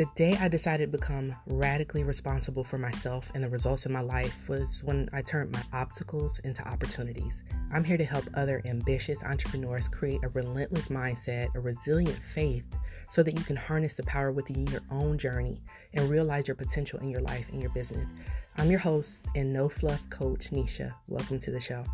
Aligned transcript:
The 0.00 0.06
day 0.14 0.34
I 0.40 0.48
decided 0.48 0.90
to 0.90 0.98
become 0.98 1.36
radically 1.44 2.04
responsible 2.04 2.64
for 2.64 2.78
myself 2.78 3.30
and 3.34 3.44
the 3.44 3.50
results 3.50 3.84
in 3.84 3.92
my 3.92 4.00
life 4.00 4.48
was 4.48 4.82
when 4.82 5.10
I 5.12 5.20
turned 5.20 5.52
my 5.52 5.62
obstacles 5.74 6.38
into 6.38 6.66
opportunities. 6.66 7.42
I'm 7.70 7.84
here 7.84 7.98
to 7.98 8.04
help 8.06 8.24
other 8.32 8.62
ambitious 8.64 9.22
entrepreneurs 9.22 9.88
create 9.88 10.24
a 10.24 10.30
relentless 10.30 10.88
mindset, 10.88 11.54
a 11.54 11.60
resilient 11.60 12.16
faith, 12.16 12.66
so 13.10 13.22
that 13.22 13.36
you 13.36 13.44
can 13.44 13.56
harness 13.56 13.92
the 13.92 14.04
power 14.04 14.32
within 14.32 14.66
your 14.68 14.80
own 14.90 15.18
journey 15.18 15.60
and 15.92 16.08
realize 16.08 16.48
your 16.48 16.54
potential 16.54 16.98
in 17.00 17.10
your 17.10 17.20
life 17.20 17.50
and 17.50 17.60
your 17.60 17.72
business. 17.72 18.14
I'm 18.56 18.70
your 18.70 18.80
host 18.80 19.26
and 19.34 19.52
no 19.52 19.68
fluff 19.68 20.08
coach, 20.08 20.46
Nesha. 20.46 20.94
Welcome 21.08 21.38
to 21.40 21.50
the 21.50 21.60
show. 21.60 21.84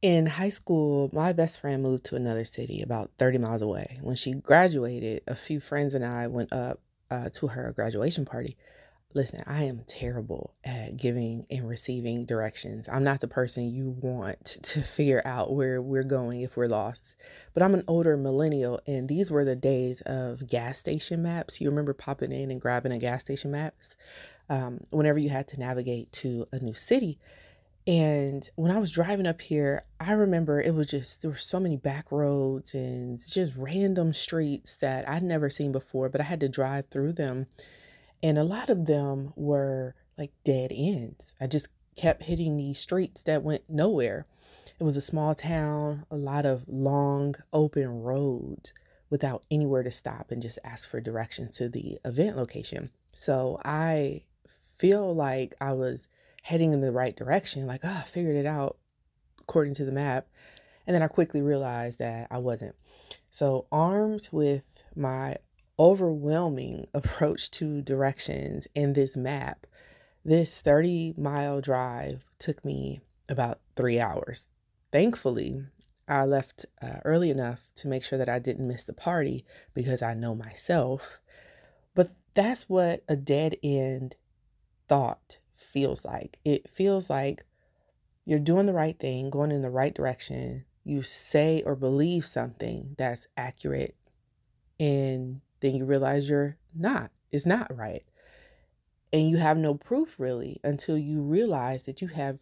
In 0.00 0.26
high 0.26 0.48
school, 0.48 1.10
my 1.12 1.32
best 1.32 1.60
friend 1.60 1.82
moved 1.82 2.04
to 2.04 2.16
another 2.16 2.44
city 2.44 2.80
about 2.82 3.10
30 3.18 3.38
miles 3.38 3.62
away. 3.62 3.98
When 4.00 4.14
she 4.14 4.32
graduated, 4.32 5.22
a 5.26 5.34
few 5.34 5.58
friends 5.58 5.92
and 5.92 6.04
I 6.04 6.28
went 6.28 6.52
up 6.52 6.80
uh, 7.10 7.30
to 7.34 7.48
her 7.48 7.72
graduation 7.72 8.24
party. 8.24 8.56
Listen, 9.12 9.42
I 9.44 9.64
am 9.64 9.82
terrible 9.88 10.54
at 10.62 10.96
giving 10.96 11.46
and 11.50 11.68
receiving 11.68 12.26
directions. 12.26 12.88
I'm 12.88 13.02
not 13.02 13.20
the 13.20 13.26
person 13.26 13.72
you 13.72 13.96
want 14.00 14.44
to 14.62 14.82
figure 14.84 15.22
out 15.24 15.52
where 15.52 15.82
we're 15.82 16.04
going 16.04 16.42
if 16.42 16.56
we're 16.56 16.68
lost. 16.68 17.16
But 17.52 17.64
I'm 17.64 17.74
an 17.74 17.84
older 17.88 18.16
millennial, 18.16 18.80
and 18.86 19.08
these 19.08 19.32
were 19.32 19.44
the 19.44 19.56
days 19.56 20.00
of 20.02 20.46
gas 20.46 20.78
station 20.78 21.22
maps. 21.22 21.60
You 21.60 21.70
remember 21.70 21.92
popping 21.92 22.30
in 22.30 22.52
and 22.52 22.60
grabbing 22.60 22.92
a 22.92 22.98
gas 23.00 23.22
station 23.22 23.50
maps 23.50 23.96
um, 24.48 24.78
whenever 24.90 25.18
you 25.18 25.30
had 25.30 25.48
to 25.48 25.58
navigate 25.58 26.12
to 26.12 26.46
a 26.52 26.60
new 26.60 26.74
city. 26.74 27.18
And 27.88 28.46
when 28.54 28.70
I 28.70 28.78
was 28.78 28.92
driving 28.92 29.26
up 29.26 29.40
here, 29.40 29.84
I 29.98 30.12
remember 30.12 30.60
it 30.60 30.74
was 30.74 30.88
just, 30.88 31.22
there 31.22 31.30
were 31.30 31.38
so 31.38 31.58
many 31.58 31.78
back 31.78 32.12
roads 32.12 32.74
and 32.74 33.16
just 33.16 33.56
random 33.56 34.12
streets 34.12 34.76
that 34.76 35.08
I'd 35.08 35.22
never 35.22 35.48
seen 35.48 35.72
before, 35.72 36.10
but 36.10 36.20
I 36.20 36.24
had 36.24 36.40
to 36.40 36.50
drive 36.50 36.88
through 36.88 37.14
them. 37.14 37.46
And 38.22 38.36
a 38.36 38.44
lot 38.44 38.68
of 38.68 38.84
them 38.84 39.32
were 39.36 39.94
like 40.18 40.32
dead 40.44 40.70
ends. 40.70 41.32
I 41.40 41.46
just 41.46 41.68
kept 41.96 42.24
hitting 42.24 42.58
these 42.58 42.78
streets 42.78 43.22
that 43.22 43.42
went 43.42 43.70
nowhere. 43.70 44.26
It 44.78 44.84
was 44.84 44.98
a 44.98 45.00
small 45.00 45.34
town, 45.34 46.04
a 46.10 46.16
lot 46.16 46.44
of 46.44 46.68
long 46.68 47.36
open 47.54 48.02
roads 48.02 48.74
without 49.08 49.44
anywhere 49.50 49.82
to 49.82 49.90
stop 49.90 50.30
and 50.30 50.42
just 50.42 50.58
ask 50.62 50.86
for 50.86 51.00
directions 51.00 51.56
to 51.56 51.70
the 51.70 51.98
event 52.04 52.36
location. 52.36 52.90
So 53.14 53.58
I 53.64 54.24
feel 54.46 55.14
like 55.14 55.54
I 55.58 55.72
was 55.72 56.06
heading 56.48 56.72
in 56.72 56.80
the 56.80 56.90
right 56.90 57.14
direction, 57.14 57.66
like, 57.66 57.82
oh, 57.84 57.98
I 58.00 58.08
figured 58.08 58.34
it 58.34 58.46
out 58.46 58.78
according 59.38 59.74
to 59.74 59.84
the 59.84 59.92
map. 59.92 60.28
And 60.86 60.94
then 60.94 61.02
I 61.02 61.06
quickly 61.06 61.42
realized 61.42 61.98
that 61.98 62.26
I 62.30 62.38
wasn't. 62.38 62.74
So, 63.30 63.66
armed 63.70 64.30
with 64.32 64.82
my 64.96 65.36
overwhelming 65.78 66.86
approach 66.94 67.50
to 67.50 67.82
directions 67.82 68.66
in 68.74 68.94
this 68.94 69.14
map, 69.14 69.66
this 70.24 70.62
30 70.62 71.14
mile 71.18 71.60
drive 71.60 72.24
took 72.38 72.64
me 72.64 73.02
about 73.28 73.60
three 73.76 74.00
hours. 74.00 74.46
Thankfully, 74.90 75.64
I 76.08 76.24
left 76.24 76.64
uh, 76.80 77.00
early 77.04 77.28
enough 77.28 77.72
to 77.74 77.88
make 77.88 78.04
sure 78.04 78.16
that 78.16 78.30
I 78.30 78.38
didn't 78.38 78.66
miss 78.66 78.84
the 78.84 78.94
party 78.94 79.44
because 79.74 80.00
I 80.00 80.14
know 80.14 80.34
myself. 80.34 81.20
But 81.94 82.12
that's 82.32 82.70
what 82.70 83.04
a 83.06 83.16
dead 83.16 83.56
end 83.62 84.16
thought 84.88 85.36
feels 85.58 86.04
like. 86.04 86.38
It 86.44 86.68
feels 86.68 87.10
like 87.10 87.44
you're 88.24 88.38
doing 88.38 88.66
the 88.66 88.72
right 88.72 88.98
thing, 88.98 89.30
going 89.30 89.50
in 89.50 89.62
the 89.62 89.70
right 89.70 89.94
direction. 89.94 90.64
You 90.84 91.02
say 91.02 91.62
or 91.66 91.74
believe 91.74 92.24
something 92.24 92.94
that's 92.96 93.26
accurate, 93.36 93.94
and 94.80 95.40
then 95.60 95.74
you 95.74 95.84
realize 95.84 96.28
you're 96.28 96.56
not. 96.74 97.10
It's 97.30 97.46
not 97.46 97.74
right. 97.76 98.04
And 99.12 99.28
you 99.28 99.38
have 99.38 99.58
no 99.58 99.74
proof 99.74 100.20
really 100.20 100.60
until 100.62 100.96
you 100.96 101.22
realize 101.22 101.84
that 101.84 102.00
you 102.00 102.08
have 102.08 102.38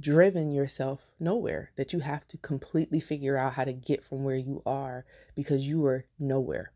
driven 0.00 0.52
yourself 0.52 1.06
nowhere, 1.20 1.70
that 1.76 1.92
you 1.92 2.00
have 2.00 2.26
to 2.28 2.38
completely 2.38 3.00
figure 3.00 3.36
out 3.36 3.54
how 3.54 3.64
to 3.64 3.72
get 3.72 4.02
from 4.02 4.24
where 4.24 4.36
you 4.36 4.62
are 4.66 5.04
because 5.34 5.68
you 5.68 5.84
are 5.86 6.04
nowhere. 6.18 6.72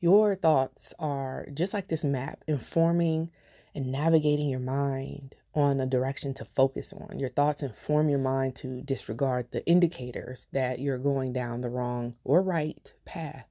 Your 0.00 0.34
thoughts 0.34 0.94
are 0.98 1.46
just 1.52 1.74
like 1.74 1.88
this 1.88 2.04
map, 2.04 2.44
informing 2.46 3.30
and 3.76 3.92
navigating 3.92 4.48
your 4.48 4.58
mind 4.58 5.34
on 5.54 5.80
a 5.80 5.86
direction 5.86 6.32
to 6.34 6.44
focus 6.44 6.94
on. 6.94 7.18
Your 7.18 7.28
thoughts 7.28 7.62
inform 7.62 8.08
your 8.08 8.18
mind 8.18 8.56
to 8.56 8.80
disregard 8.80 9.52
the 9.52 9.64
indicators 9.66 10.46
that 10.52 10.80
you're 10.80 10.98
going 10.98 11.34
down 11.34 11.60
the 11.60 11.68
wrong 11.68 12.14
or 12.24 12.42
right 12.42 12.92
path. 13.04 13.46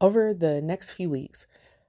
Over 0.00 0.34
the 0.34 0.60
next 0.60 0.92
few 0.92 1.08
weeks, 1.08 1.46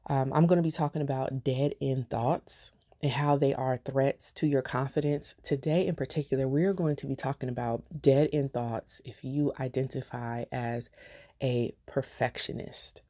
um, 0.08 0.31
I'm 0.34 0.47
going 0.47 0.58
to 0.58 0.64
be 0.64 0.72
talking 0.72 1.02
about 1.02 1.44
dead 1.44 1.75
end 1.81 2.09
thoughts 2.09 2.72
and 3.03 3.12
how 3.12 3.36
they 3.36 3.53
are 3.53 3.78
threats 3.78 4.31
to 4.34 4.47
your 4.47 4.62
confidence. 4.62 5.36
Today, 5.44 5.86
in 5.86 5.96
particular, 5.96 6.47
we're 6.47 6.74
going 6.74 6.96
to 6.96 7.08
be 7.08 7.16
talking 7.16 7.50
about 7.50 7.84
dead 8.02 8.30
end 8.31 8.53
thoughts 8.53 9.02
if 9.03 9.24
you 9.24 9.52
identify 9.59 10.46
as 10.52 10.90
a 11.44 11.74
perfectionist. 11.86 13.02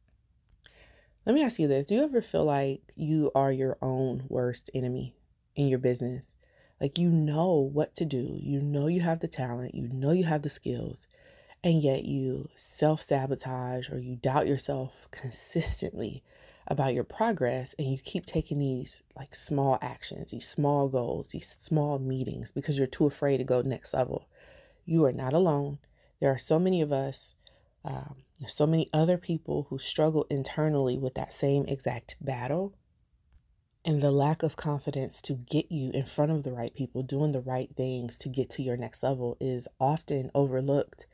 Let 1.30 1.36
me 1.36 1.44
ask 1.44 1.60
you 1.60 1.68
this 1.68 1.86
Do 1.86 1.94
you 1.94 2.04
ever 2.06 2.22
feel 2.22 2.44
like 2.44 2.82
you 2.96 3.32
are 3.36 3.52
your 3.52 3.78
own 3.84 4.24
worst 4.30 4.72
enemy 4.74 5.14
in 5.56 5.68
your 5.68 5.78
business? 5.78 6.34
Like 6.82 6.98
you 6.98 7.08
know 7.08 7.70
what 7.72 7.94
to 7.98 8.06
do, 8.06 8.40
you 8.42 8.60
know 8.60 8.88
you 8.88 9.02
have 9.02 9.20
the 9.20 9.28
talent, 9.28 9.76
you 9.76 9.88
know 9.90 10.10
you 10.10 10.24
have 10.24 10.42
the 10.42 10.50
skills, 10.50 11.08
and 11.64 11.84
yet 11.84 12.04
you 12.04 12.50
self 12.56 13.04
sabotage 13.04 13.92
or 13.92 14.00
you 14.00 14.16
doubt 14.16 14.48
yourself 14.48 15.08
consistently 15.12 16.24
about 16.68 16.96
your 16.96 17.04
progress 17.04 17.76
and 17.78 17.88
you 17.88 18.00
keep 18.00 18.26
taking 18.26 18.58
these 18.58 19.04
like 19.16 19.36
small 19.36 19.78
actions, 19.84 20.32
these 20.32 20.48
small 20.48 20.88
goals, 20.88 21.28
these 21.28 21.48
small 21.48 22.00
meetings 22.00 22.52
because 22.52 22.80
you're 22.80 22.88
too 22.88 23.06
afraid 23.06 23.38
to 23.38 23.44
go 23.44 23.62
next 23.62 23.94
level. 23.94 24.28
You 24.84 25.06
are 25.06 25.14
not 25.14 25.34
alone. 25.34 25.78
There 26.20 26.32
are 26.32 26.40
so 26.40 26.58
many 26.58 26.82
of 26.82 26.92
us 26.92 27.36
um, 27.86 28.24
there's 28.40 28.54
so 28.54 28.66
many 28.66 28.90
other 28.94 29.18
people 29.18 29.68
who 29.70 29.78
struggle 29.78 30.26
internally 30.30 30.98
with 30.98 31.16
that 31.16 31.34
same 31.34 31.66
exact 31.66 32.16
battle. 32.22 32.74
And 33.84 34.02
the 34.02 34.12
lack 34.12 34.44
of 34.44 34.56
confidence 34.56 35.22
to 35.24 35.34
get 35.34 35.72
you 35.72 35.92
in 35.92 36.04
front 36.04 36.32
of 36.32 36.44
the 36.44 36.52
right 36.52 36.74
people, 36.74 37.02
doing 37.02 37.32
the 37.32 37.42
right 37.42 37.70
things 37.76 38.18
to 38.20 38.30
get 38.30 38.50
to 38.52 38.62
your 38.62 38.78
next 38.78 39.04
level 39.04 39.38
is 39.40 39.68
often 39.80 40.32
overlooked 40.36 41.08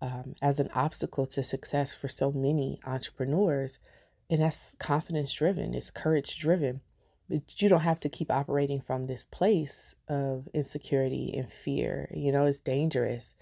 um, 0.00 0.34
as 0.40 0.58
an 0.58 0.70
obstacle 0.74 1.26
to 1.26 1.42
success 1.42 1.94
for 1.94 2.08
so 2.08 2.32
many 2.32 2.80
entrepreneurs. 2.84 3.78
And 4.30 4.40
that's 4.40 4.74
confidence 4.78 5.32
driven, 5.32 5.74
it's 5.74 5.90
courage 5.90 6.38
driven. 6.38 6.80
But 7.28 7.62
you 7.62 7.68
don't 7.68 7.80
have 7.80 8.00
to 8.00 8.08
keep 8.08 8.30
operating 8.30 8.80
from 8.80 9.06
this 9.06 9.26
place 9.26 9.94
of 10.08 10.48
insecurity 10.52 11.32
and 11.36 11.48
fear. 11.48 12.08
You 12.12 12.32
know, 12.32 12.46
it's 12.46 12.58
dangerous 12.58 13.36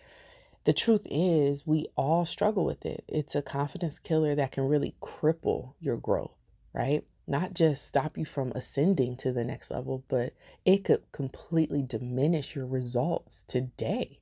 the 0.65 0.73
truth 0.73 1.07
is, 1.11 1.67
we 1.67 1.87
all 1.97 2.27
struggle 2.27 2.65
with 2.65 2.85
it. 2.85 3.05
It's 3.09 3.35
a 3.35 3.43
confidence 3.43 3.99
killer 3.99 4.35
that 4.35 4.53
can 4.53 4.69
really 4.69 4.95
cripple 5.01 5.75
your 5.81 5.97
growth, 5.97 6.37
right? 6.75 7.05
Not 7.27 7.55
just 7.55 7.87
stop 7.87 8.19
you 8.19 8.25
from 8.25 8.53
ascending 8.53 9.17
to 9.19 9.33
the 9.33 9.45
next 9.45 9.71
level, 9.71 10.05
but 10.09 10.35
it 10.65 10.85
could 10.85 11.11
completely 11.13 11.83
diminish 11.83 12.55
your 12.55 12.67
results 12.67 13.45
today. 13.47 14.19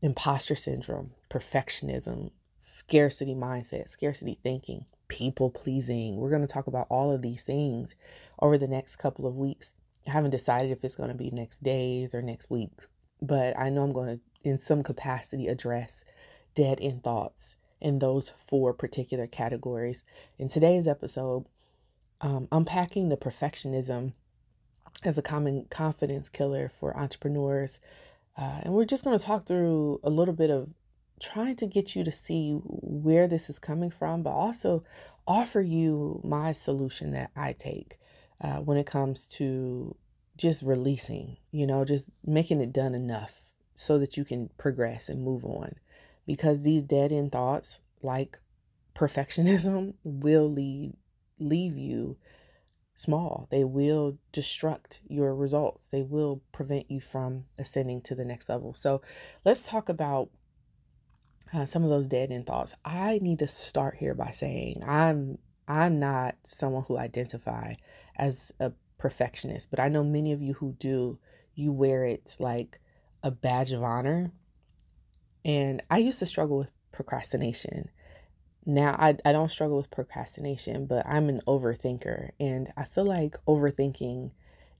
Imposter 0.00 0.54
syndrome, 0.54 1.12
perfectionism, 1.30 2.30
scarcity 2.58 3.34
mindset, 3.34 3.88
scarcity 3.88 4.38
thinking, 4.42 4.86
people 5.08 5.50
pleasing. 5.50 6.16
We're 6.16 6.30
going 6.30 6.42
to 6.42 6.46
talk 6.46 6.66
about 6.66 6.86
all 6.88 7.12
of 7.12 7.22
these 7.22 7.42
things 7.42 7.96
over 8.40 8.56
the 8.56 8.68
next 8.68 8.96
couple 8.96 9.26
of 9.26 9.36
weeks. 9.36 9.72
I 10.06 10.10
haven't 10.10 10.30
decided 10.30 10.70
if 10.70 10.84
it's 10.84 10.96
going 10.96 11.10
to 11.10 11.16
be 11.16 11.30
next 11.30 11.62
days 11.62 12.14
or 12.14 12.22
next 12.22 12.50
weeks, 12.50 12.88
but 13.20 13.58
I 13.58 13.68
know 13.68 13.82
I'm 13.82 13.92
going 13.92 14.18
to 14.18 14.20
in 14.44 14.58
some 14.58 14.82
capacity 14.82 15.46
address 15.46 16.04
dead 16.54 16.78
end 16.80 17.02
thoughts 17.02 17.56
in 17.80 17.98
those 17.98 18.30
four 18.36 18.72
particular 18.72 19.26
categories. 19.26 20.04
In 20.38 20.48
today's 20.48 20.86
episode, 20.86 21.46
um, 22.20 22.48
unpacking 22.52 23.08
the 23.08 23.16
perfectionism 23.16 24.14
as 25.04 25.18
a 25.18 25.22
common 25.22 25.66
confidence 25.68 26.28
killer 26.28 26.68
for 26.68 26.96
entrepreneurs. 26.96 27.80
Uh, 28.36 28.60
and 28.62 28.74
we're 28.74 28.84
just 28.84 29.04
going 29.04 29.18
to 29.18 29.24
talk 29.24 29.46
through 29.46 30.00
a 30.04 30.10
little 30.10 30.34
bit 30.34 30.50
of 30.50 30.70
trying 31.20 31.56
to 31.56 31.66
get 31.66 31.94
you 31.94 32.04
to 32.04 32.12
see 32.12 32.52
where 32.52 33.26
this 33.26 33.50
is 33.50 33.58
coming 33.58 33.90
from, 33.90 34.22
but 34.22 34.30
also 34.30 34.82
offer 35.26 35.60
you 35.60 36.20
my 36.24 36.52
solution 36.52 37.12
that 37.12 37.30
I 37.36 37.52
take 37.52 37.98
uh, 38.40 38.58
when 38.58 38.76
it 38.76 38.86
comes 38.86 39.26
to 39.28 39.96
just 40.36 40.62
releasing, 40.62 41.36
you 41.50 41.66
know, 41.66 41.84
just 41.84 42.06
making 42.24 42.60
it 42.60 42.72
done 42.72 42.94
enough 42.94 43.54
so 43.82 43.98
that 43.98 44.16
you 44.16 44.24
can 44.24 44.50
progress 44.58 45.08
and 45.08 45.22
move 45.22 45.44
on. 45.44 45.74
Because 46.26 46.62
these 46.62 46.84
dead 46.84 47.10
end 47.10 47.32
thoughts, 47.32 47.80
like 48.00 48.38
perfectionism, 48.94 49.94
will 50.04 50.50
leave 50.50 50.94
leave 51.38 51.76
you 51.76 52.16
small. 52.94 53.48
They 53.50 53.64
will 53.64 54.18
destruct 54.32 55.00
your 55.08 55.34
results. 55.34 55.88
They 55.88 56.02
will 56.02 56.42
prevent 56.52 56.90
you 56.90 57.00
from 57.00 57.42
ascending 57.58 58.02
to 58.02 58.14
the 58.14 58.24
next 58.24 58.48
level. 58.48 58.74
So 58.74 59.02
let's 59.44 59.68
talk 59.68 59.88
about 59.88 60.30
uh, 61.52 61.64
some 61.64 61.82
of 61.82 61.90
those 61.90 62.06
dead 62.06 62.30
end 62.30 62.46
thoughts. 62.46 62.74
I 62.84 63.18
need 63.20 63.40
to 63.40 63.48
start 63.48 63.96
here 63.96 64.14
by 64.14 64.30
saying 64.30 64.82
I'm 64.86 65.38
I'm 65.66 65.98
not 65.98 66.36
someone 66.44 66.84
who 66.86 66.98
identify 66.98 67.74
as 68.16 68.52
a 68.60 68.72
perfectionist, 68.98 69.70
but 69.70 69.80
I 69.80 69.88
know 69.88 70.04
many 70.04 70.32
of 70.32 70.40
you 70.40 70.54
who 70.54 70.76
do. 70.78 71.18
You 71.54 71.70
wear 71.72 72.04
it 72.04 72.36
like 72.38 72.80
a 73.22 73.30
badge 73.30 73.72
of 73.72 73.82
honor. 73.82 74.32
And 75.44 75.82
I 75.90 75.98
used 75.98 76.18
to 76.20 76.26
struggle 76.26 76.58
with 76.58 76.70
procrastination. 76.92 77.90
Now 78.64 78.96
I, 78.98 79.16
I 79.24 79.32
don't 79.32 79.50
struggle 79.50 79.76
with 79.76 79.90
procrastination, 79.90 80.86
but 80.86 81.06
I'm 81.06 81.28
an 81.28 81.40
overthinker. 81.46 82.30
And 82.38 82.72
I 82.76 82.84
feel 82.84 83.04
like 83.04 83.36
overthinking 83.46 84.30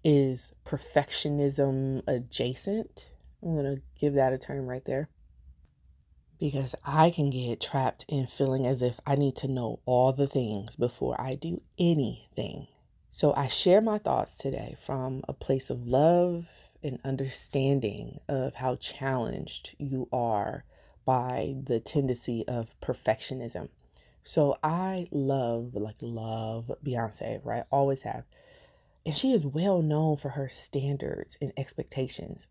is 0.04 0.52
perfectionism 0.64 2.02
adjacent. 2.06 3.08
I'm 3.42 3.54
going 3.54 3.76
to 3.76 3.82
give 3.98 4.14
that 4.14 4.32
a 4.32 4.38
term 4.38 4.66
right 4.66 4.84
there 4.84 5.08
because 6.38 6.74
I 6.84 7.10
can 7.10 7.30
get 7.30 7.60
trapped 7.60 8.04
in 8.08 8.26
feeling 8.26 8.66
as 8.66 8.82
if 8.82 8.98
I 9.06 9.14
need 9.14 9.36
to 9.36 9.48
know 9.48 9.78
all 9.84 10.12
the 10.12 10.26
things 10.26 10.74
before 10.74 11.20
I 11.20 11.36
do 11.36 11.62
anything. 11.78 12.66
So 13.10 13.34
I 13.34 13.46
share 13.46 13.80
my 13.80 13.98
thoughts 13.98 14.36
today 14.36 14.74
from 14.78 15.22
a 15.28 15.32
place 15.32 15.70
of 15.70 15.86
love 15.86 16.48
and 16.82 16.98
understanding 17.04 18.20
of 18.28 18.56
how 18.56 18.76
challenged 18.76 19.74
you 19.78 20.08
are 20.12 20.64
by 21.04 21.56
the 21.62 21.80
tendency 21.80 22.46
of 22.46 22.78
perfectionism. 22.80 23.68
So 24.22 24.56
I 24.62 25.08
love, 25.10 25.74
like, 25.74 25.96
love 26.00 26.70
Beyonce, 26.84 27.40
right? 27.44 27.64
Always 27.70 28.02
have. 28.02 28.24
And 29.04 29.16
she 29.16 29.32
is 29.32 29.44
well 29.44 29.82
known 29.82 30.16
for 30.16 30.30
her 30.30 30.48
standards 30.48 31.36
and 31.40 31.52
expectations, 31.56 32.46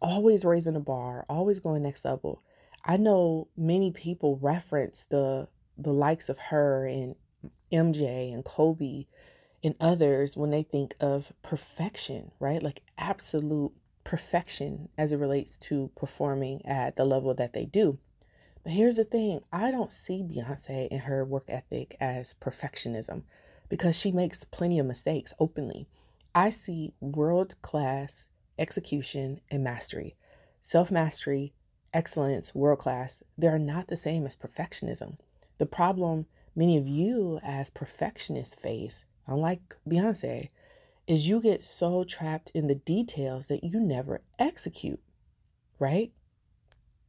always 0.00 0.44
raising 0.44 0.74
the 0.74 0.80
bar, 0.80 1.24
always 1.28 1.60
going 1.60 1.82
next 1.82 2.04
level. 2.04 2.42
I 2.84 2.96
know 2.96 3.46
many 3.56 3.92
people 3.92 4.36
reference 4.36 5.04
the 5.04 5.48
the 5.78 5.92
likes 5.92 6.28
of 6.28 6.38
her 6.38 6.86
and 6.86 7.14
MJ 7.72 8.32
and 8.32 8.44
Kobe 8.44 9.06
and 9.64 9.74
others 9.80 10.36
when 10.36 10.50
they 10.50 10.62
think 10.62 10.94
of 11.00 11.32
perfection, 11.42 12.32
right? 12.40 12.62
Like 12.62 12.82
absolute 12.98 13.72
perfection 14.04 14.88
as 14.98 15.12
it 15.12 15.16
relates 15.18 15.56
to 15.56 15.90
performing 15.96 16.64
at 16.66 16.96
the 16.96 17.04
level 17.04 17.34
that 17.34 17.52
they 17.52 17.64
do. 17.64 17.98
But 18.64 18.72
here's 18.72 18.96
the 18.96 19.04
thing 19.04 19.40
I 19.52 19.70
don't 19.70 19.92
see 19.92 20.22
Beyonce 20.22 20.88
and 20.90 21.02
her 21.02 21.24
work 21.24 21.44
ethic 21.48 21.96
as 22.00 22.34
perfectionism 22.34 23.22
because 23.68 23.98
she 23.98 24.12
makes 24.12 24.44
plenty 24.44 24.78
of 24.78 24.86
mistakes 24.86 25.34
openly. 25.38 25.86
I 26.34 26.50
see 26.50 26.94
world 27.00 27.60
class 27.62 28.26
execution 28.58 29.40
and 29.50 29.64
mastery, 29.64 30.16
self 30.60 30.90
mastery, 30.90 31.52
excellence, 31.92 32.54
world 32.54 32.78
class, 32.78 33.22
they 33.36 33.48
are 33.48 33.58
not 33.58 33.88
the 33.88 33.96
same 33.96 34.26
as 34.26 34.36
perfectionism. 34.36 35.18
The 35.58 35.66
problem 35.66 36.26
many 36.54 36.76
of 36.76 36.86
you 36.86 37.40
as 37.42 37.70
perfectionists 37.70 38.54
face, 38.54 39.04
unlike 39.26 39.76
Beyonce, 39.88 40.50
is 41.06 41.28
you 41.28 41.40
get 41.40 41.64
so 41.64 42.04
trapped 42.04 42.50
in 42.54 42.66
the 42.66 42.74
details 42.74 43.48
that 43.48 43.64
you 43.64 43.80
never 43.80 44.22
execute, 44.38 45.00
right? 45.78 46.12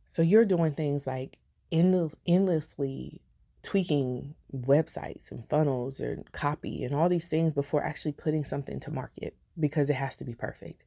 So 0.07 0.21
you're 0.21 0.45
doing 0.45 0.73
things 0.73 1.07
like 1.07 1.37
endlessly 1.71 3.21
tweaking 3.61 4.35
websites 4.55 5.31
and 5.31 5.47
funnels 5.47 6.01
or 6.01 6.19
copy 6.31 6.83
and 6.83 6.93
all 6.93 7.09
these 7.09 7.29
things 7.29 7.53
before 7.53 7.83
actually 7.83 8.11
putting 8.11 8.43
something 8.43 8.79
to 8.81 8.91
market 8.91 9.35
because 9.59 9.89
it 9.89 9.95
has 9.95 10.15
to 10.17 10.23
be 10.23 10.35
perfect 10.35 10.83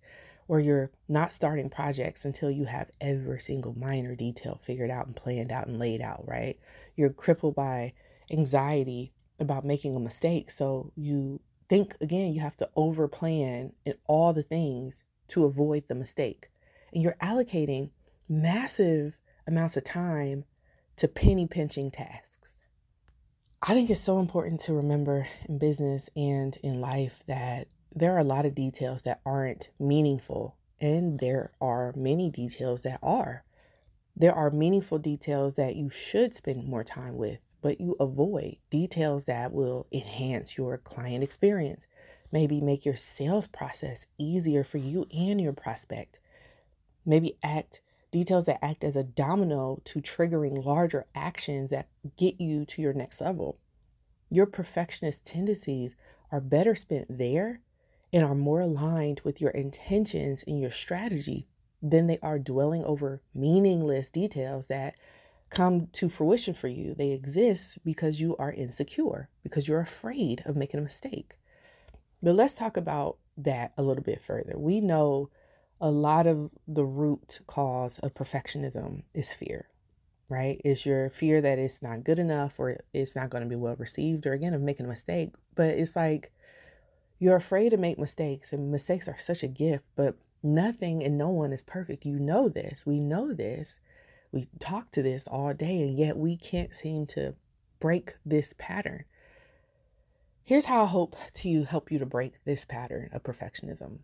or 0.48 0.60
you're 0.60 0.90
not 1.08 1.32
starting 1.32 1.68
projects 1.68 2.24
until 2.24 2.50
you 2.50 2.66
have 2.66 2.90
every 3.00 3.40
single 3.40 3.76
minor 3.78 4.14
detail 4.14 4.58
figured 4.62 4.90
out 4.90 5.06
and 5.06 5.16
planned 5.16 5.50
out 5.50 5.66
and 5.66 5.78
laid 5.78 6.00
out, 6.00 6.26
right? 6.26 6.58
You're 6.94 7.10
crippled 7.10 7.56
by 7.56 7.94
anxiety 8.30 9.12
about 9.38 9.64
making 9.64 9.96
a 9.96 10.00
mistake. 10.00 10.50
So 10.50 10.92
you 10.96 11.40
think 11.68 11.94
again, 12.00 12.32
you 12.32 12.40
have 12.40 12.56
to 12.58 12.70
over 12.76 13.08
plan 13.08 13.72
in 13.84 13.94
all 14.06 14.32
the 14.32 14.42
things 14.42 15.02
to 15.28 15.44
avoid 15.44 15.88
the 15.88 15.94
mistake. 15.94 16.48
And 16.92 17.02
you're 17.02 17.16
allocating 17.22 17.90
massive 18.28 19.18
amounts 19.46 19.76
of 19.76 19.84
time 19.84 20.44
to 20.96 21.08
penny 21.08 21.46
pinching 21.46 21.90
tasks. 21.90 22.54
I 23.62 23.74
think 23.74 23.90
it's 23.90 24.00
so 24.00 24.18
important 24.20 24.60
to 24.60 24.74
remember 24.74 25.26
in 25.48 25.58
business 25.58 26.08
and 26.16 26.56
in 26.62 26.80
life 26.80 27.22
that 27.26 27.68
there 27.94 28.14
are 28.14 28.20
a 28.20 28.24
lot 28.24 28.46
of 28.46 28.54
details 28.54 29.02
that 29.02 29.20
aren't 29.24 29.70
meaningful, 29.80 30.56
and 30.80 31.18
there 31.18 31.52
are 31.60 31.92
many 31.96 32.30
details 32.30 32.82
that 32.82 32.98
are. 33.02 33.44
There 34.14 34.34
are 34.34 34.50
meaningful 34.50 34.98
details 34.98 35.54
that 35.54 35.76
you 35.76 35.88
should 35.90 36.34
spend 36.34 36.68
more 36.68 36.84
time 36.84 37.16
with, 37.16 37.38
but 37.66 37.80
you 37.80 37.96
avoid 37.98 38.58
details 38.70 39.24
that 39.24 39.52
will 39.52 39.88
enhance 39.90 40.56
your 40.56 40.78
client 40.78 41.24
experience, 41.24 41.88
maybe 42.30 42.60
make 42.60 42.84
your 42.86 42.94
sales 42.94 43.48
process 43.48 44.06
easier 44.18 44.62
for 44.62 44.78
you 44.78 45.04
and 45.12 45.40
your 45.40 45.52
prospect. 45.52 46.20
Maybe 47.04 47.36
act 47.42 47.80
details 48.12 48.46
that 48.46 48.64
act 48.64 48.84
as 48.84 48.94
a 48.94 49.02
domino 49.02 49.80
to 49.82 50.00
triggering 50.00 50.64
larger 50.64 51.06
actions 51.12 51.70
that 51.70 51.88
get 52.16 52.40
you 52.40 52.64
to 52.66 52.80
your 52.80 52.92
next 52.92 53.20
level. 53.20 53.58
Your 54.30 54.46
perfectionist 54.46 55.24
tendencies 55.24 55.96
are 56.30 56.40
better 56.40 56.76
spent 56.76 57.18
there 57.18 57.62
and 58.12 58.24
are 58.24 58.36
more 58.36 58.60
aligned 58.60 59.22
with 59.24 59.40
your 59.40 59.50
intentions 59.50 60.44
and 60.46 60.60
your 60.60 60.70
strategy 60.70 61.48
than 61.82 62.06
they 62.06 62.20
are 62.22 62.38
dwelling 62.38 62.84
over 62.84 63.22
meaningless 63.34 64.08
details 64.08 64.68
that 64.68 64.94
come 65.50 65.88
to 65.92 66.08
fruition 66.08 66.54
for 66.54 66.68
you. 66.68 66.94
They 66.94 67.12
exist 67.12 67.78
because 67.84 68.20
you 68.20 68.36
are 68.38 68.52
insecure, 68.52 69.28
because 69.42 69.68
you're 69.68 69.80
afraid 69.80 70.42
of 70.44 70.56
making 70.56 70.80
a 70.80 70.82
mistake. 70.82 71.36
But 72.22 72.34
let's 72.34 72.54
talk 72.54 72.76
about 72.76 73.18
that 73.36 73.72
a 73.76 73.82
little 73.82 74.02
bit 74.02 74.22
further. 74.22 74.54
We 74.56 74.80
know 74.80 75.30
a 75.80 75.90
lot 75.90 76.26
of 76.26 76.50
the 76.66 76.84
root 76.84 77.40
cause 77.46 77.98
of 77.98 78.14
perfectionism 78.14 79.02
is 79.14 79.34
fear, 79.34 79.68
right? 80.28 80.60
Is 80.64 80.86
your 80.86 81.10
fear 81.10 81.40
that 81.40 81.58
it's 81.58 81.82
not 81.82 82.04
good 82.04 82.18
enough 82.18 82.58
or 82.58 82.78
it's 82.92 83.14
not 83.14 83.30
going 83.30 83.44
to 83.44 83.50
be 83.50 83.56
well 83.56 83.76
received 83.76 84.26
or 84.26 84.32
again 84.32 84.54
of 84.54 84.62
making 84.62 84.86
a 84.86 84.88
mistake. 84.88 85.34
But 85.54 85.74
it's 85.74 85.94
like 85.94 86.32
you're 87.18 87.36
afraid 87.36 87.70
to 87.70 87.76
make 87.76 87.98
mistakes, 87.98 88.52
and 88.52 88.70
mistakes 88.70 89.08
are 89.08 89.16
such 89.18 89.42
a 89.42 89.48
gift, 89.48 89.84
but 89.94 90.16
nothing 90.42 91.02
and 91.02 91.16
no 91.16 91.30
one 91.30 91.52
is 91.52 91.62
perfect. 91.62 92.04
You 92.04 92.18
know 92.18 92.48
this. 92.48 92.84
We 92.84 93.00
know 93.00 93.32
this. 93.32 93.78
We 94.36 94.48
talk 94.58 94.90
to 94.90 95.02
this 95.02 95.26
all 95.26 95.54
day, 95.54 95.80
and 95.80 95.98
yet 95.98 96.18
we 96.18 96.36
can't 96.36 96.76
seem 96.76 97.06
to 97.06 97.36
break 97.80 98.16
this 98.26 98.54
pattern. 98.58 99.06
Here's 100.44 100.66
how 100.66 100.82
I 100.82 100.88
hope 100.88 101.16
to 101.36 101.64
help 101.64 101.90
you 101.90 101.98
to 101.98 102.04
break 102.04 102.44
this 102.44 102.66
pattern 102.66 103.08
of 103.14 103.22
perfectionism. 103.22 104.00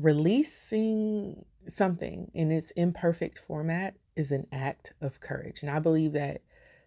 Releasing 0.00 1.44
something 1.68 2.32
in 2.34 2.50
its 2.50 2.72
imperfect 2.72 3.38
format 3.38 3.94
is 4.16 4.32
an 4.32 4.48
act 4.50 4.94
of 5.00 5.20
courage. 5.20 5.62
And 5.62 5.70
I 5.70 5.78
believe 5.78 6.10
that 6.14 6.40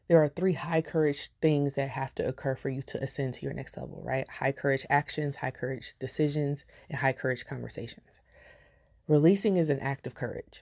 there 0.09 0.21
are 0.21 0.27
three 0.27 0.51
high 0.51 0.81
courage 0.81 1.29
things 1.41 1.75
that 1.75 1.91
have 1.91 2.13
to 2.15 2.27
occur 2.27 2.55
for 2.55 2.67
you 2.67 2.81
to 2.81 3.01
ascend 3.01 3.35
to 3.35 3.43
your 3.43 3.53
next 3.53 3.77
level, 3.77 4.01
right? 4.03 4.27
High 4.27 4.51
courage 4.51 4.85
actions, 4.89 5.37
high 5.37 5.51
courage 5.51 5.93
decisions, 5.97 6.65
and 6.89 6.99
high 6.99 7.13
courage 7.13 7.45
conversations. 7.45 8.19
Releasing 9.07 9.55
is 9.55 9.69
an 9.69 9.79
act 9.79 10.05
of 10.05 10.13
courage. 10.13 10.61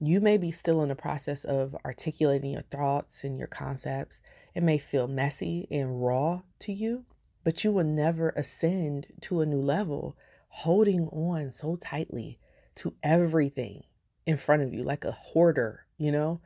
You 0.00 0.20
may 0.20 0.36
be 0.36 0.50
still 0.50 0.82
in 0.82 0.88
the 0.88 0.96
process 0.96 1.44
of 1.44 1.76
articulating 1.84 2.50
your 2.50 2.62
thoughts 2.62 3.22
and 3.24 3.38
your 3.38 3.46
concepts. 3.46 4.20
It 4.54 4.62
may 4.62 4.78
feel 4.78 5.06
messy 5.06 5.68
and 5.70 6.02
raw 6.04 6.42
to 6.60 6.72
you, 6.72 7.04
but 7.44 7.62
you 7.62 7.72
will 7.72 7.84
never 7.84 8.30
ascend 8.30 9.06
to 9.22 9.40
a 9.40 9.46
new 9.46 9.60
level 9.60 10.16
holding 10.48 11.08
on 11.08 11.52
so 11.52 11.76
tightly 11.76 12.38
to 12.76 12.94
everything 13.02 13.84
in 14.26 14.36
front 14.36 14.62
of 14.62 14.72
you 14.72 14.82
like 14.82 15.04
a 15.04 15.12
hoarder, 15.12 15.86
you 15.96 16.10
know? 16.10 16.40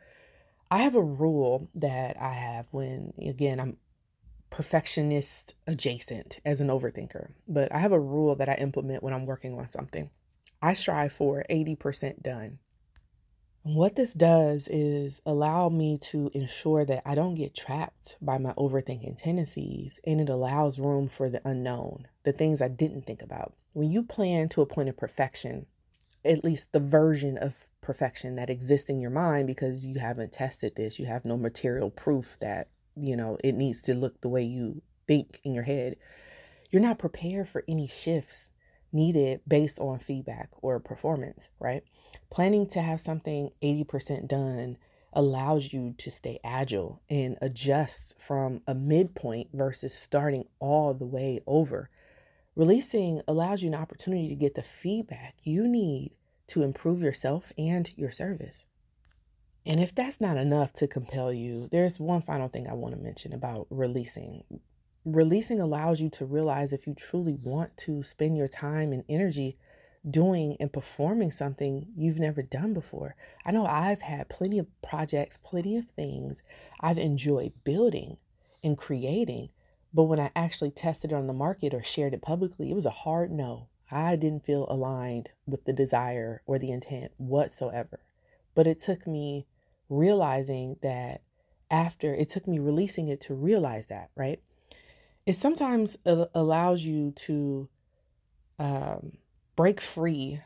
I 0.71 0.78
have 0.78 0.97
a 0.97 1.02
rule 1.02 1.71
that 1.75 2.21
I 2.21 2.35
have 2.35 2.69
when, 2.73 3.14
again, 3.19 3.59
I'm 3.59 3.78
perfectionist 4.50 5.55
adjacent 5.67 6.40
as 6.45 6.61
an 6.61 6.69
overthinker, 6.69 7.33
but 7.47 7.73
I 7.73 7.78
have 7.78 7.93
a 7.93 8.00
rule 8.00 8.35
that 8.37 8.49
I 8.49 8.55
implement 8.55 9.02
when 9.02 9.14
I'm 9.14 9.26
working 9.26 9.59
on 9.59 9.69
something. 9.69 10.11
I 10.61 10.75
strive 10.75 11.12
for 11.12 11.45
80% 11.49 12.23
done. 12.23 12.59
What 13.62 13.97
this 13.97 14.15
does 14.15 14.69
is 14.69 15.21
allow 15.27 15.69
me 15.69 15.99
to 15.99 16.31
ensure 16.33 16.85
that 16.85 17.03
I 17.05 17.15
don't 17.15 17.35
get 17.35 17.57
trapped 17.57 18.17
by 18.23 18.38
my 18.38 18.53
overthinking 18.53 19.17
tendencies 19.17 20.00
and 20.07 20.21
it 20.21 20.29
allows 20.29 20.79
room 20.79 21.09
for 21.09 21.29
the 21.29 21.43
unknown, 21.45 22.07
the 22.23 22.33
things 22.33 22.62
I 22.62 22.69
didn't 22.69 23.05
think 23.05 23.21
about. 23.21 23.53
When 23.75 23.91
you 23.91 24.05
plan 24.05 24.49
to 24.50 24.62
a 24.62 24.67
point 24.67 24.88
of 24.88 24.97
perfection, 24.97 25.67
at 26.25 26.45
least 26.45 26.73
the 26.73 26.81
version 26.81 27.37
of 27.37 27.69
perfection 27.81 28.37
that 28.37 28.50
exists 28.50 28.88
in 28.88 29.00
your 29.00 29.11
mind 29.11 29.47
because 29.47 29.85
you 29.85 29.99
haven't 29.99 30.33
tested 30.33 30.77
this. 30.77 30.99
You 30.99 31.07
have 31.07 31.25
no 31.25 31.37
material 31.37 31.91
proof 31.91 32.38
that, 32.41 32.69
you 32.97 33.17
know, 33.17 33.38
it 33.43 33.55
needs 33.55 33.81
to 33.83 33.95
look 33.95 34.21
the 34.21 34.29
way 34.29 34.43
you 34.43 34.83
think 35.07 35.41
in 35.45 35.55
your 35.55 35.65
head. 35.65 35.97
You're 36.71 36.83
not 36.83 36.99
prepared 36.99 37.49
for 37.49 37.65
any 37.67 37.87
shifts 37.87 38.49
needed 38.92 39.40
based 39.47 39.78
on 39.78 39.99
feedback 39.99 40.50
or 40.62 40.80
performance, 40.80 41.50
right? 41.61 41.83
Planning 42.30 42.66
to 42.68 42.80
have 42.80 43.00
something 43.00 43.50
80% 43.62 44.28
done 44.28 44.76
allows 45.12 45.73
you 45.73 45.95
to 45.99 46.11
stay 46.11 46.38
agile 46.45 47.00
and 47.09 47.37
adjust 47.40 48.21
from 48.21 48.62
a 48.66 48.75
midpoint 48.75 49.49
versus 49.52 49.95
starting 49.95 50.45
all 50.59 50.95
the 50.95 51.07
way 51.07 51.40
over. 51.47 51.90
Releasing 52.54 53.23
allows 53.26 53.62
you 53.62 53.68
an 53.68 53.75
opportunity 53.75 54.28
to 54.28 54.35
get 54.35 54.54
the 54.54 54.62
feedback 54.62 55.35
you 55.42 55.66
need 55.66 56.12
to 56.49 56.62
improve 56.62 57.00
yourself 57.00 57.52
and 57.57 57.92
your 57.97 58.11
service. 58.11 58.66
And 59.64 59.80
if 59.80 59.95
that's 59.95 60.21
not 60.21 60.37
enough 60.37 60.73
to 60.75 60.87
compel 60.87 61.33
you, 61.33 61.68
there's 61.71 62.00
one 62.00 62.23
final 62.23 62.49
thing 62.49 62.66
I 62.66 62.73
want 62.73 62.95
to 62.95 63.00
mention 63.00 63.33
about 63.33 63.66
releasing. 63.71 64.45
Releasing 65.15 65.59
allows 65.59 66.03
you 66.03 66.11
to 66.11 66.27
realize 66.27 66.75
if 66.75 66.87
you 66.87 66.93
truly 66.93 67.33
want 67.33 67.75
to 67.79 68.03
spend 68.03 68.37
your 68.37 68.47
time 68.47 68.93
and 68.93 69.05
energy 69.09 69.57
doing 70.09 70.55
and 70.61 70.71
performing 70.71 71.31
something 71.31 71.87
you've 71.97 72.19
never 72.19 72.43
done 72.43 72.75
before. 72.75 73.17
I 73.43 73.53
know 73.53 73.65
I've 73.65 74.03
had 74.03 74.29
plenty 74.29 74.59
of 74.59 74.67
projects, 74.83 75.38
plenty 75.38 75.79
of 75.79 75.87
things 75.87 76.43
I've 76.81 76.99
enjoyed 76.99 77.53
building 77.65 78.19
and 78.62 78.77
creating, 78.77 79.49
but 79.95 80.05
when 80.05 80.21
I 80.21 80.31
actually 80.37 80.73
tested 80.73 81.11
it 81.11 81.15
on 81.15 81.27
the 81.27 81.33
market 81.33 81.73
or 81.73 81.83
shared 81.83 82.12
it 82.12 82.21
publicly, 82.21 82.71
it 82.71 82.75
was 82.75 82.87
a 82.87 82.91
hard 82.91 83.31
no. 83.31 83.69
I 83.91 84.15
didn't 84.17 84.45
feel 84.45 84.67
aligned 84.69 85.31
with 85.47 85.65
the 85.65 85.73
desire 85.73 86.43
or 86.45 86.59
the 86.59 86.71
intent 86.71 87.12
whatsoever. 87.17 88.00
But 88.55 88.67
it 88.67 88.79
took 88.79 89.07
me 89.07 89.47
realizing 89.88 90.77
that 90.83 91.23
after 91.71 92.15
it 92.15 92.29
took 92.29 92.47
me 92.47 92.59
releasing 92.59 93.09
it 93.09 93.23
to 93.23 93.35
realize 93.35 93.87
that, 93.87 94.11
right? 94.15 94.43
It 95.28 95.37
sometimes 95.37 95.99
allows 96.06 96.87
you 96.87 97.11
to 97.11 97.68
um, 98.58 99.18
break 99.56 99.78
free 99.78 100.40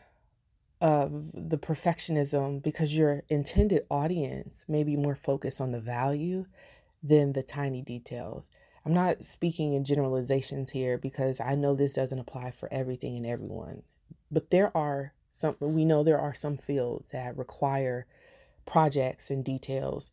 of 0.81 1.31
the 1.33 1.57
perfectionism 1.57 2.61
because 2.61 2.97
your 2.97 3.23
intended 3.29 3.87
audience 3.89 4.65
may 4.67 4.83
be 4.83 4.97
more 4.97 5.15
focused 5.15 5.61
on 5.61 5.71
the 5.71 5.79
value 5.79 6.47
than 7.01 7.33
the 7.33 7.45
tiny 7.45 7.81
details. 7.81 8.51
I'm 8.85 8.93
not 8.93 9.25
speaking 9.25 9.73
in 9.73 9.85
generalizations 9.85 10.73
here 10.73 10.99
because 10.99 11.41
I 11.41 11.55
know 11.55 11.77
this 11.77 11.93
doesn't 11.93 12.19
apply 12.19 12.51
for 12.51 12.69
everything 12.73 13.17
and 13.17 13.25
everyone. 13.25 13.85
But 14.33 14.51
there 14.51 14.77
are 14.77 15.13
some, 15.31 15.55
we 15.61 15.85
know 15.85 16.03
there 16.03 16.19
are 16.19 16.35
some 16.35 16.57
fields 16.57 17.11
that 17.11 17.39
require 17.39 18.07
projects 18.67 19.31
and 19.31 19.45
details 19.45 20.11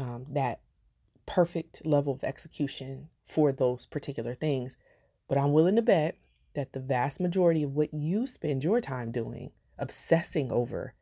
um, 0.00 0.26
that 0.30 0.58
perfect 1.30 1.86
level 1.86 2.12
of 2.12 2.24
execution 2.24 3.08
for 3.22 3.52
those 3.52 3.86
particular 3.86 4.34
things. 4.34 4.76
But 5.28 5.38
I'm 5.38 5.52
willing 5.52 5.76
to 5.76 5.82
bet 5.82 6.16
that 6.54 6.72
the 6.72 6.80
vast 6.80 7.20
majority 7.20 7.62
of 7.62 7.76
what 7.76 7.94
you 7.94 8.26
spend 8.26 8.64
your 8.64 8.80
time 8.80 9.12
doing, 9.12 9.52
obsessing 9.78 10.50
over, 10.50 10.94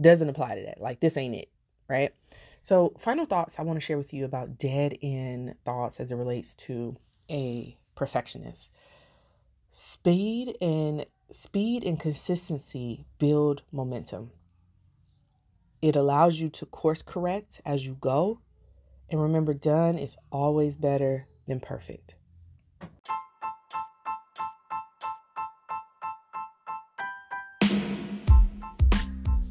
doesn't 0.00 0.28
apply 0.28 0.54
to 0.54 0.62
that. 0.62 0.80
Like, 0.80 1.00
this 1.00 1.16
ain't 1.16 1.34
it, 1.34 1.48
right? 1.88 2.12
So, 2.60 2.94
final 2.96 3.26
thoughts 3.26 3.58
I 3.58 3.62
want 3.62 3.76
to 3.76 3.84
share 3.84 3.98
with 3.98 4.14
you 4.14 4.24
about 4.24 4.56
dead 4.56 4.98
end 5.02 5.56
thoughts 5.64 5.98
as 5.98 6.12
it 6.12 6.16
relates 6.16 6.54
to 6.54 6.96
a 7.28 7.76
perfectionist. 7.96 8.70
Speed 9.70 10.56
and 10.60 11.06
speed 11.32 11.82
and 11.82 11.98
consistency 11.98 13.04
build 13.18 13.62
momentum. 13.72 14.30
It 15.82 15.96
allows 15.96 16.40
you 16.40 16.48
to 16.50 16.66
course 16.66 17.02
correct 17.02 17.60
as 17.64 17.84
you 17.84 17.96
go. 18.00 18.40
And 19.08 19.22
remember, 19.22 19.54
done 19.54 19.98
is 19.98 20.16
always 20.32 20.76
better 20.76 21.28
than 21.46 21.60
perfect. 21.60 22.16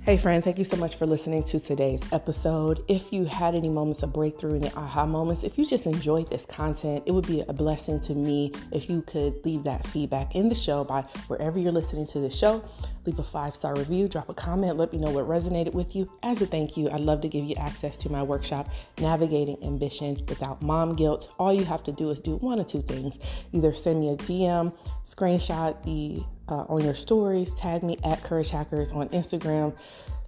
Hey, 0.05 0.17
friends, 0.17 0.43
thank 0.43 0.59
you 0.59 0.63
so 0.63 0.77
much 0.77 0.97
for 0.97 1.07
listening 1.07 1.41
to 1.45 1.59
today's 1.59 2.03
episode. 2.13 2.85
If 2.87 3.11
you 3.11 3.25
had 3.25 3.55
any 3.55 3.69
moments 3.69 4.03
of 4.03 4.13
breakthrough, 4.13 4.57
any 4.57 4.71
aha 4.73 5.03
moments, 5.03 5.41
if 5.41 5.57
you 5.57 5.65
just 5.65 5.87
enjoyed 5.87 6.29
this 6.29 6.45
content, 6.45 7.01
it 7.07 7.11
would 7.11 7.25
be 7.25 7.41
a 7.41 7.53
blessing 7.53 7.99
to 8.01 8.13
me 8.13 8.51
if 8.71 8.87
you 8.87 9.01
could 9.01 9.43
leave 9.43 9.63
that 9.63 9.83
feedback 9.87 10.35
in 10.35 10.47
the 10.47 10.53
show 10.53 10.83
by 10.83 11.01
wherever 11.25 11.57
you're 11.57 11.71
listening 11.71 12.05
to 12.05 12.19
the 12.19 12.29
show. 12.29 12.63
Leave 13.05 13.19
a 13.19 13.23
five 13.23 13.55
star 13.55 13.75
review, 13.75 14.07
drop 14.07 14.29
a 14.29 14.33
comment, 14.33 14.77
let 14.77 14.91
me 14.91 14.99
know 14.99 15.11
what 15.11 15.27
resonated 15.27 15.73
with 15.73 15.95
you. 15.95 16.11
As 16.23 16.41
a 16.41 16.45
thank 16.45 16.75
you, 16.75 16.89
I'd 16.89 17.01
love 17.01 17.21
to 17.21 17.27
give 17.27 17.45
you 17.45 17.55
access 17.55 17.97
to 17.97 18.09
my 18.09 18.23
workshop, 18.23 18.69
Navigating 18.99 19.63
Ambition 19.63 20.23
Without 20.27 20.61
Mom 20.61 20.95
Guilt. 20.95 21.33
All 21.37 21.53
you 21.53 21.65
have 21.65 21.83
to 21.83 21.91
do 21.91 22.09
is 22.09 22.19
do 22.19 22.37
one 22.37 22.59
or 22.59 22.63
two 22.63 22.81
things 22.81 23.19
either 23.53 23.73
send 23.73 23.99
me 23.99 24.09
a 24.09 24.17
DM, 24.17 24.75
screenshot 25.03 25.83
the 25.83 26.23
uh, 26.47 26.65
on 26.67 26.83
your 26.83 26.93
stories. 26.93 27.53
Tag 27.53 27.83
me 27.83 27.97
at 28.03 28.23
Courage 28.23 28.49
Hackers 28.49 28.91
on 28.91 29.09
Instagram. 29.09 29.75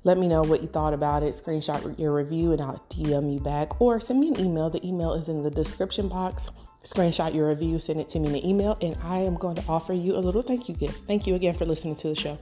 Let 0.04 0.18
me 0.18 0.28
know 0.28 0.42
what 0.42 0.62
you 0.62 0.68
thought 0.68 0.94
about 0.94 1.24
it. 1.24 1.34
Screenshot 1.34 1.98
your 2.00 2.14
review 2.14 2.54
and 2.54 2.62
I'll 2.62 2.84
DM 2.90 3.34
you 3.34 3.40
back 3.40 3.82
or 3.82 4.00
send 4.00 4.20
me 4.20 4.30
an 4.30 4.40
email. 4.40 4.70
The 4.70 4.86
email 4.88 5.14
is 5.14 5.28
in 5.28 5.44
the 5.44 5.52
description 5.52 6.08
box. 6.08 6.50
Screenshot 6.84 7.34
your 7.34 7.50
review, 7.50 7.80
send 7.80 8.00
it 8.00 8.08
to 8.10 8.20
me 8.20 8.30
in 8.30 8.36
an 8.36 8.46
email, 8.46 8.78
and 8.82 8.96
I 9.04 9.18
am 9.18 9.36
going 9.36 9.56
to 9.56 9.64
offer 9.68 9.94
you 9.94 10.16
a 10.16 10.20
little 10.20 10.42
thank 10.42 10.70
you 10.70 10.76
gift. 10.76 11.06
Thank 11.06 11.28
you 11.28 11.36
again 11.36 11.54
for 11.54 11.66
listening 11.66 11.96
to 11.98 12.08
the 12.08 12.16
show. 12.16 12.38